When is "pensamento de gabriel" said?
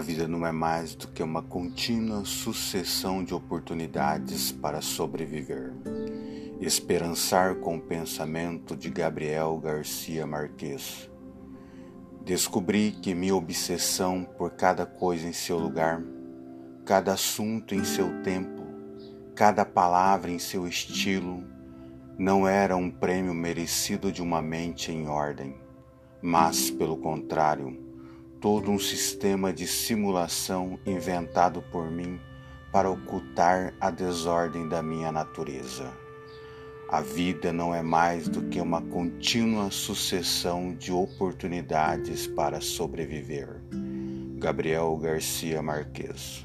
7.80-9.58